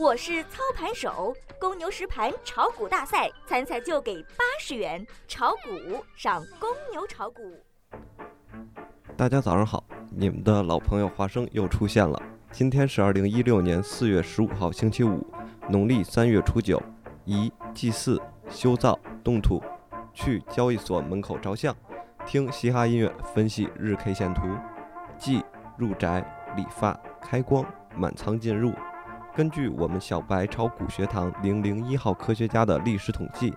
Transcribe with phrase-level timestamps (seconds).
[0.00, 7.42] 我是操盘手，公牛实盘炒股大赛参赛就给八十元，炒股上公牛炒股。
[9.14, 12.18] 大家早上好，你们的老朋友华生又出现了。
[12.50, 15.22] 今天是二零一六年四月十五号，星期五，
[15.68, 16.82] 农历三月初九。
[17.26, 19.62] 宜祭祀、修造、动土，
[20.14, 21.76] 去交易所门口照相，
[22.24, 24.40] 听嘻哈音乐分析日 K 线图。
[25.18, 25.44] 祭
[25.76, 26.24] 入宅、
[26.56, 27.62] 理发、开光、
[27.94, 28.72] 满仓进入。
[29.32, 33.54] 根据我们小白炒股学堂零零一号科学家的历史统计，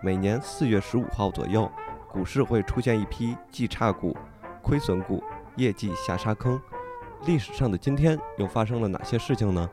[0.00, 1.68] 每年四月十五号左右，
[2.08, 4.16] 股市会出现一批绩差股、
[4.62, 5.22] 亏损股、
[5.56, 6.60] 业绩下沙坑。
[7.24, 9.68] 历史上的今天又发生了哪些事情呢？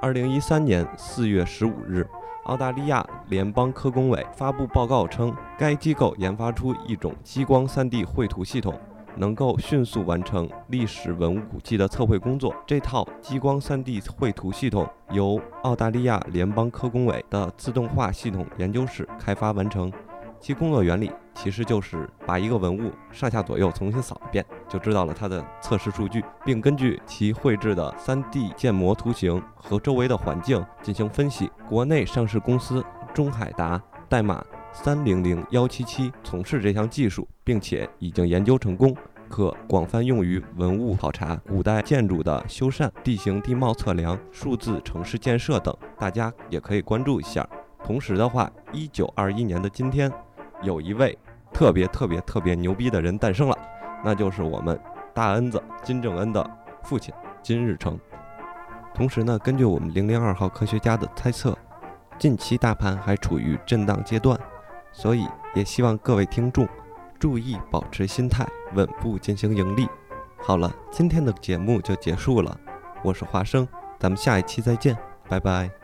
[0.00, 2.08] 二零一三年四月十五日，
[2.44, 8.80] 澳大利亚联邦科工委发布报告称，该机构研发出一种激光 3D 绘图系统。
[9.16, 12.54] 能够迅速完成历史文物古迹的测绘工作。
[12.66, 19.92] 这套激光 3D 绘图系统由澳大利亚联邦科工委的自动化系统研究室开发完成。
[20.40, 31.50] 其工作原理其实就是把一个文物上下左右重新扫一遍，就知道了它的测试数据，并根据其绘制的 3D 建模图形和周围的环境进行分析。
[31.68, 34.44] 国内上市公司中海达代码。
[34.76, 38.92] 三零零幺七七从事这项技术，并且已经研究成功，
[39.28, 45.76] 可广泛用于文物考察、古代建筑的修缮、地形地貌测量、数字城市建设等。
[45.98, 47.46] 大家也可以关注一下。
[47.82, 50.10] 同时的话，一九二一年的今天，
[50.62, 51.18] 有一位
[51.52, 53.58] 特别特别特别牛逼的人诞生了，
[54.04, 54.78] 那就是我们
[55.12, 56.48] 大恩子金正恩的
[56.82, 57.98] 父亲金日成。
[58.94, 61.56] 同时呢，根据我们零零二号科学家的猜测，
[62.18, 64.38] 近期大盘还处于震荡阶段。
[64.92, 66.68] 所以，也希望各位听众
[67.24, 69.88] 注意保持心态，稳步进行盈利。
[70.36, 72.54] 好了，今天的节目就结束了，
[73.02, 73.66] 我是华生，
[73.98, 74.94] 咱们下一期再见，
[75.26, 75.83] 拜拜。